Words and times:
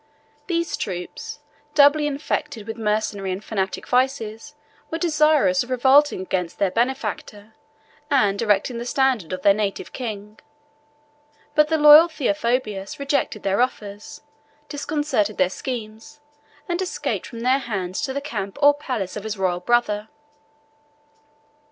These 0.47 0.77
troops, 0.77 1.41
doubly 1.75 2.07
infected 2.07 2.65
with 2.65 2.75
mercenary 2.75 3.31
and 3.31 3.43
fanatic 3.43 3.87
vices, 3.87 4.55
were 4.89 4.97
desirous 4.97 5.61
of 5.61 5.69
revolting 5.69 6.21
against 6.21 6.57
their 6.57 6.71
benefactor, 6.71 7.53
and 8.09 8.41
erecting 8.41 8.79
the 8.79 8.85
standard 8.85 9.31
of 9.31 9.43
their 9.43 9.53
native 9.53 9.93
king 9.93 10.39
but 11.53 11.67
the 11.67 11.77
loyal 11.77 12.07
Theophobus 12.07 12.97
rejected 12.97 13.43
their 13.43 13.61
offers, 13.61 14.21
disconcerted 14.69 15.37
their 15.37 15.51
schemes, 15.51 16.19
and 16.67 16.81
escaped 16.81 17.27
from 17.27 17.41
their 17.41 17.59
hands 17.59 18.01
to 18.01 18.11
the 18.11 18.21
camp 18.21 18.57
or 18.59 18.73
palace 18.73 19.15
of 19.15 19.23
his 19.23 19.37
royal 19.37 19.59
brother. 19.59 20.09